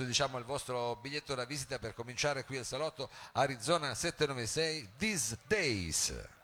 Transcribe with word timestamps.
questo 0.00 0.04
diciamo 0.04 0.38
il 0.38 0.44
vostro 0.44 0.96
biglietto 0.96 1.34
da 1.34 1.44
visita 1.44 1.78
per 1.78 1.94
cominciare 1.94 2.44
qui 2.44 2.56
al 2.56 2.64
salotto 2.64 3.10
Arizona 3.32 3.94
796 3.94 4.88
These 4.96 5.38
Days. 5.46 6.39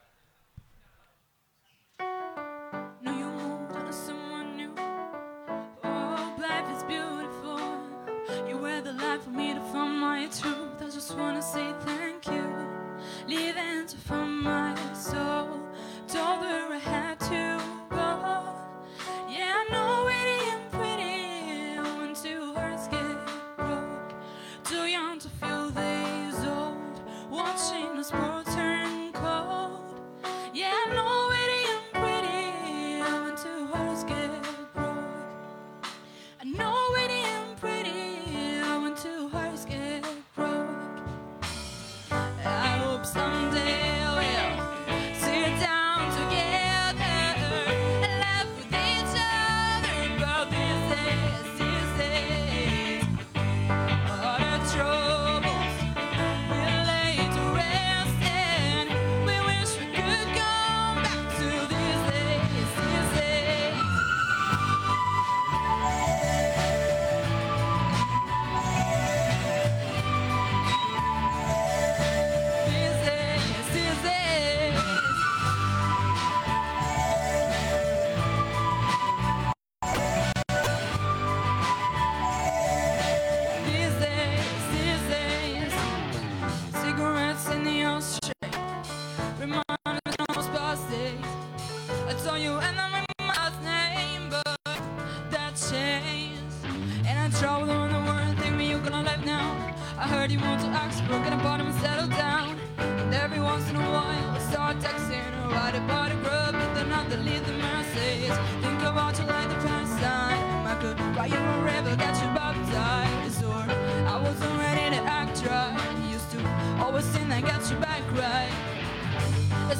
I 100.06 100.08
heard 100.08 100.30
you 100.30 100.38
want 100.38 100.60
to 100.60 100.68
ask, 100.68 101.04
broken 101.08 101.32
apart 101.32 101.60
and 101.60 101.74
settle 101.80 102.06
down. 102.06 102.56
And 102.78 103.12
every 103.12 103.40
once 103.40 103.68
in 103.68 103.74
a 103.74 103.80
while, 103.80 104.30
I 104.36 104.38
start 104.38 104.78
texting 104.78 105.32
or 105.42 105.50
about 105.50 105.74
a 106.12 106.14
grub, 106.22 106.52
but 106.52 106.74
then 106.76 106.92
I 106.92 107.08
delete 107.08 107.44
the 107.44 107.54
message. 107.54 108.30
Think 108.62 108.82
about 108.82 109.18
you 109.18 109.24
like 109.24 109.48
the 109.48 109.56
past 109.66 109.98
time. 110.00 110.64
I 110.64 110.76
could 110.80 111.00
write 111.16 111.32
you 111.32 111.38
a 111.38 111.58
river, 111.60 111.96
get 111.96 112.14
you 112.22 112.28
baptized, 112.38 113.42
or 113.42 113.66
I 114.06 114.16
wasn't 114.22 114.56
ready 114.60 114.94
to 114.94 115.02
act 115.02 115.44
right. 115.44 115.74
Used 116.08 116.30
to 116.30 116.38
always 116.84 117.06
think 117.06 117.32
I 117.32 117.40
got 117.40 117.68
you 117.68 117.76
back 117.78 118.04
right. 118.12 118.54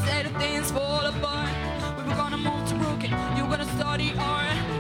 Say 0.07 0.25
the 0.25 0.31
things 0.41 0.73
fall 0.73 1.07
apart. 1.07 1.55
We 1.99 2.03
were 2.03 2.17
gonna 2.17 2.37
move 2.37 2.69
to 2.71 2.75
Brooklyn. 2.75 3.15
You 3.37 3.45
gonna 3.45 3.71
study 3.79 4.13
art. 4.19 4.76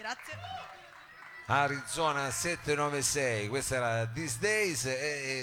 Grazie. 0.00 0.32
Arizona 1.44 2.30
796, 2.30 3.48
questa 3.48 3.74
era 3.74 4.06
These 4.06 4.38
Days 4.38 4.84
e, 4.86 4.92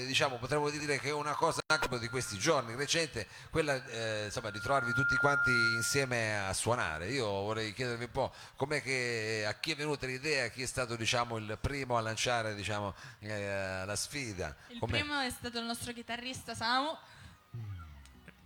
e, 0.01 0.05
diciamo 0.07 0.37
potremmo 0.37 0.67
dire 0.71 0.97
che 0.97 1.09
è 1.09 1.13
una 1.13 1.35
cosa 1.35 1.61
anche 1.67 1.99
di 1.99 2.07
questi 2.07 2.39
giorni 2.39 2.73
recente, 2.73 3.27
quella 3.51 3.75
eh, 3.85 4.25
insomma 4.25 4.49
di 4.49 4.59
trovarvi 4.59 4.93
tutti 4.93 5.15
quanti 5.17 5.51
insieme 5.51 6.47
a 6.47 6.53
suonare. 6.53 7.09
Io 7.09 7.27
vorrei 7.27 7.71
chiedervi 7.71 8.05
un 8.05 8.11
po' 8.11 8.33
com'è 8.55 8.81
che 8.81 9.45
a 9.47 9.53
chi 9.59 9.73
è 9.73 9.75
venuta 9.75 10.07
l'idea, 10.07 10.47
chi 10.47 10.63
è 10.63 10.65
stato 10.65 10.95
diciamo 10.95 11.37
il 11.37 11.55
primo 11.61 11.95
a 11.95 12.01
lanciare 12.01 12.55
diciamo 12.55 12.95
eh, 13.19 13.83
la 13.85 13.95
sfida. 13.95 14.55
Il 14.69 14.79
Com'è? 14.79 14.99
primo 14.99 15.19
è 15.19 15.29
stato 15.29 15.59
il 15.59 15.65
nostro 15.65 15.93
chitarrista 15.93 16.55
Samu. 16.55 16.97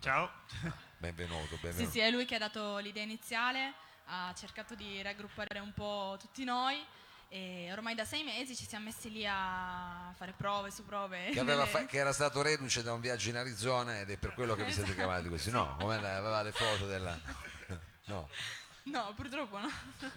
Ciao. 0.02 0.30
Benvenuto, 0.98 1.56
Sì, 1.56 1.62
benvenuto. 1.62 1.92
sì, 1.92 2.00
è 2.00 2.12
lui 2.12 2.26
che 2.26 2.36
ha 2.36 2.40
dato 2.40 2.78
l'idea 2.80 3.04
iniziale, 3.04 3.74
ha 4.14 4.34
cercato 4.34 4.76
di 4.76 5.02
raggruppare 5.02 5.60
un 5.60 5.72
po' 5.74 6.18
tutti 6.20 6.44
noi 6.44 6.84
e 7.30 7.70
ormai 7.72 7.96
da 7.96 8.04
sei 8.04 8.24
mesi 8.24 8.58
ci 8.58 8.68
siamo 8.68 8.86
messi 8.86 9.10
lì 9.10 9.26
a 9.26 10.14
fare 10.18 10.34
prove 10.36 10.70
su 10.70 10.84
prove. 10.84 11.30
Che, 11.30 11.66
fa- 11.68 11.86
che 11.86 11.98
era 11.98 12.12
stato 12.12 12.42
reduce 12.42 12.84
da 12.84 12.92
un 12.92 13.00
viaggio 13.00 13.30
in 13.30 13.38
Arizona 13.38 14.02
ed 14.02 14.10
è 14.10 14.18
per 14.18 14.34
quello 14.34 14.54
che 14.54 14.66
vi 14.66 14.74
siete 14.74 14.94
chiamati 14.94 15.30
così. 15.30 15.50
No, 15.50 15.78
come 15.80 15.96
aveva 15.96 16.42
le 16.42 16.52
foto 16.52 16.86
della... 16.88 17.18
No. 18.06 18.28
No, 18.84 19.14
purtroppo 19.16 19.60
no. 19.60 19.70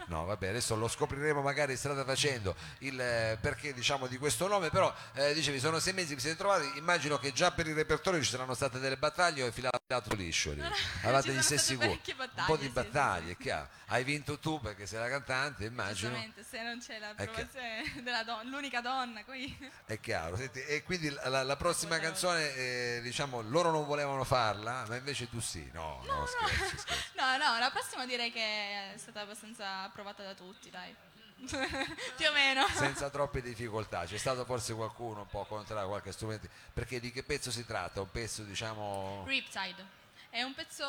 No, 0.07 0.25
vabbè, 0.25 0.49
adesso 0.49 0.75
lo 0.77 0.89
scopriremo 0.89 1.43
magari 1.43 1.77
strada 1.77 2.05
facendo 2.05 2.55
il 2.79 2.99
eh, 2.99 3.39
perché 3.41 3.75
diciamo 3.75 4.07
di 4.07 4.17
questo 4.17 4.47
nome, 4.49 4.71
però 4.71 4.93
eh, 5.15 5.35
dicevi 5.35 5.61
sono 5.61 5.79
sei 5.79 5.93
mesi 5.93 6.09
che 6.09 6.15
vi 6.15 6.21
siete 6.21 6.37
trovati, 6.37 6.79
immagino 6.79 7.19
che 7.19 7.33
già 7.33 7.51
per 7.51 7.67
il 7.67 7.75
repertorio 7.75 8.23
ci 8.23 8.31
saranno 8.31 8.55
state 8.55 8.79
delle 8.79 8.97
battaglie 8.97 9.43
o 9.43 9.47
è 9.47 9.53
filato 9.53 10.15
liscio 10.15 10.53
lì. 10.53 10.63
Avevate 11.03 11.33
gli 11.33 11.43
stessi 11.43 11.77
parecchie 11.77 12.15
un 12.19 12.45
po' 12.47 12.57
di 12.57 12.65
sì, 12.65 12.71
battaglie, 12.71 13.37
sì. 13.39 13.53
Hai 13.89 14.03
vinto 14.03 14.39
tu 14.39 14.59
perché 14.61 14.87
sei 14.87 14.99
la 14.99 15.09
cantante, 15.09 15.65
immagino. 15.67 16.17
Se 16.49 16.63
non 16.63 16.79
c'è 16.81 16.99
l'approvazione 16.99 17.83
della 18.03 18.25
donna, 18.25 18.49
l'unica 18.49 18.81
donna 18.81 19.23
qui. 19.25 19.57
È 19.85 20.01
chiaro, 20.01 20.37
Senti, 20.37 20.63
e 20.65 20.83
quindi 20.83 21.11
la, 21.11 21.43
la- 21.43 21.57
prossima 21.57 21.99
canzone, 21.99 22.55
eh, 22.55 23.01
diciamo, 23.03 23.43
loro 23.43 23.71
non 23.71 23.85
volevano 23.85 24.25
farla, 24.25 24.85
ma 24.89 24.97
invece 24.97 25.29
tu 25.29 25.39
sì. 25.41 25.69
No, 25.73 26.03
no, 26.07 26.27
scherzi, 26.27 26.79
scherzi. 26.79 27.03
No, 27.15 27.37
no, 27.37 27.59
la 27.59 27.71
prossima 27.71 28.07
direi 28.07 28.33
che 28.33 28.54
è 28.95 28.97
stata 28.97 29.21
abbastanza 29.21 29.83
approvata 29.83 30.23
da 30.23 30.35
tutti, 30.35 30.71
dai. 30.71 30.95
Più 31.45 32.29
o 32.29 32.33
meno. 32.33 32.67
Senza 32.69 33.11
troppe 33.11 33.43
difficoltà. 33.43 34.05
C'è 34.05 34.17
stato 34.17 34.45
forse 34.45 34.75
qualcuno 34.75 35.23
un 35.23 35.27
po' 35.27 35.45
contrario, 35.45 35.89
qualche 35.89 36.13
strumento. 36.13 36.49
Perché 36.73 37.01
di 37.01 37.11
che 37.13 37.23
pezzo 37.23 37.51
si 37.51 37.67
tratta? 37.67 38.01
Un 38.01 38.11
pezzo, 38.11 38.43
diciamo. 38.45 39.25
Riptide. 39.27 40.03
È 40.31 40.43
un 40.43 40.55
pezzo 40.55 40.85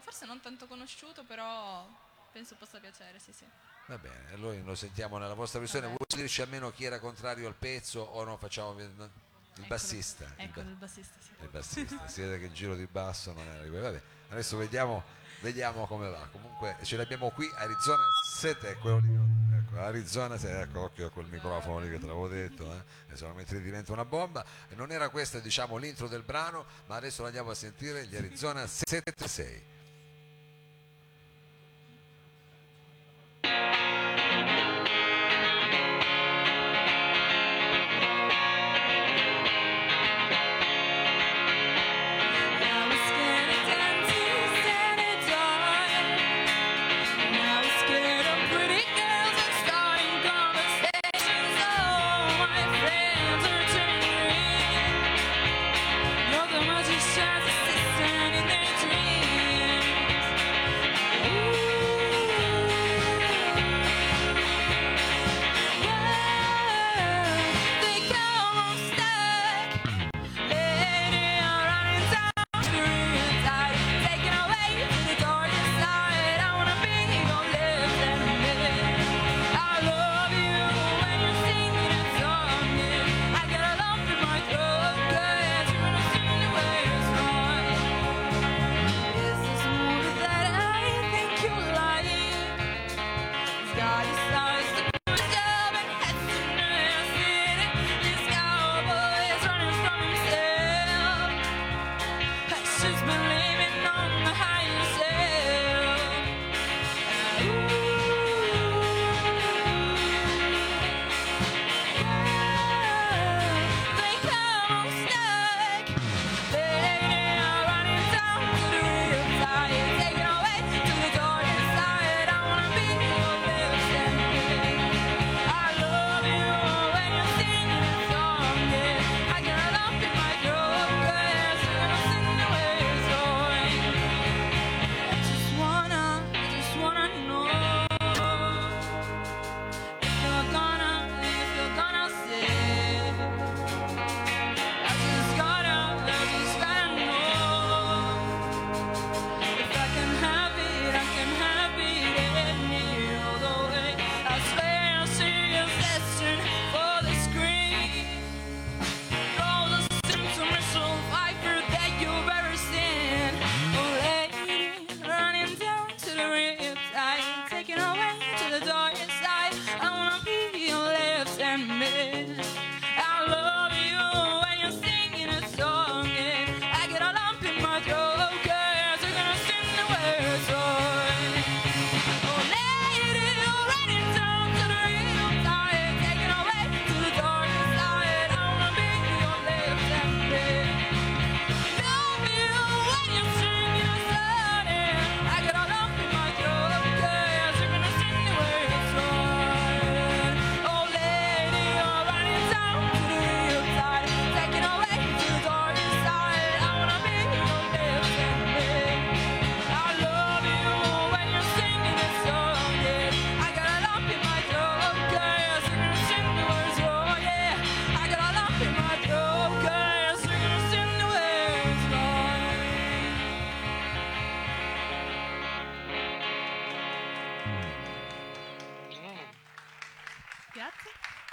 forse 0.00 0.26
non 0.26 0.40
tanto 0.40 0.66
conosciuto, 0.66 1.24
però 1.24 1.86
penso 2.32 2.54
possa 2.56 2.78
piacere, 2.78 3.18
sì, 3.18 3.32
sì. 3.32 3.44
Va 3.86 3.98
bene, 3.98 4.32
allora 4.32 4.58
lo 4.62 4.74
sentiamo 4.74 5.18
nella 5.18 5.34
vostra 5.34 5.58
versione. 5.60 5.86
Vuoi 5.86 5.98
dirci 6.08 6.40
almeno 6.40 6.70
chi 6.70 6.84
era 6.84 6.98
contrario 6.98 7.46
al 7.46 7.54
pezzo 7.54 8.00
o 8.00 8.24
no? 8.24 8.38
Facciamo 8.38 8.72
il 8.80 8.84
Eccolo. 8.86 9.66
bassista. 9.66 10.24
il 10.24 10.32
Ecco 10.44 10.62
ba- 10.62 10.68
il 10.70 10.76
bassista, 10.76 11.14
sì. 11.20 11.30
il 11.42 11.48
bassista. 11.48 12.08
Si 12.08 12.20
vede 12.22 12.38
che 12.38 12.46
il 12.46 12.52
giro 12.52 12.74
di 12.74 12.86
basso 12.86 13.32
non 13.34 13.46
era 13.46 13.62
di 13.62 13.68
quello. 13.68 13.84
Vabbè, 13.84 14.02
adesso 14.30 14.56
vediamo, 14.56 15.04
vediamo 15.40 15.86
come 15.86 16.08
va. 16.08 16.28
Comunque 16.30 16.76
ce 16.82 16.96
l'abbiamo 16.96 17.30
qui, 17.30 17.50
Arizona 17.56 18.04
7, 18.36 18.70
è 18.70 18.78
quello 18.78 18.98
lì. 18.98 19.18
Ecco, 19.56 19.80
Arizona 19.80 20.36
7, 20.36 20.60
ecco, 20.60 20.80
occhio 20.82 21.10
quel 21.10 21.26
microfono 21.26 21.80
lì 21.80 21.90
che 21.90 21.98
te 21.98 22.06
l'avevo 22.06 22.28
detto, 22.28 22.72
eh. 22.72 23.12
E 23.12 23.16
solamente 23.16 23.60
diventa 23.60 23.92
una 23.92 24.04
bomba. 24.04 24.44
Non 24.74 24.90
era 24.90 25.08
questa, 25.08 25.38
diciamo, 25.38 25.76
l'intro 25.76 26.08
del 26.08 26.22
brano, 26.22 26.64
ma 26.86 26.96
adesso 26.96 27.22
lo 27.22 27.28
andiamo 27.28 27.50
a 27.50 27.54
sentire, 27.54 28.06
gli 28.06 28.16
Arizona 28.16 28.66
76. 28.66 29.73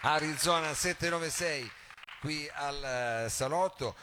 Arizona 0.01 0.73
796 0.73 1.69
qui 2.21 2.49
al 2.53 2.83
eh, 3.25 3.29
salotto. 3.29 3.95